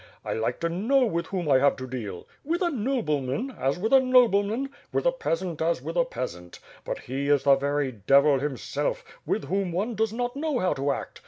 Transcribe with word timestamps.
I 0.25 0.33
like 0.33 0.59
to 0.61 0.67
know 0.69 1.05
with 1.05 1.27
whom 1.27 1.47
I 1.47 1.59
have 1.59 1.75
to 1.75 1.85
deal. 1.85 2.25
With 2.43 2.63
a 2.63 2.71
nobleman, 2.71 3.51
as 3.55 3.77
with 3.77 3.93
a 3.93 3.99
noble 3.99 4.41
man; 4.41 4.71
with 4.91 5.05
a 5.05 5.11
peasant, 5.11 5.61
as 5.61 5.79
with 5.79 5.95
a 5.95 6.05
peasant; 6.05 6.57
but 6.83 6.97
he 6.97 7.27
is 7.29 7.43
the 7.43 7.53
very 7.55 7.91
devil 7.91 8.39
himself, 8.39 9.05
with 9.27 9.45
whom 9.45 9.71
one 9.71 9.93
does 9.93 10.11
not 10.11 10.35
know 10.35 10.57
how 10.57 10.73
to 10.73 10.91
act. 10.91 11.19